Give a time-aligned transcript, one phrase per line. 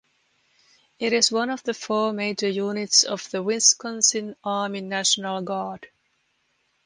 [0.97, 5.89] It is one of the four major units of the Wisconsin Army National Guard.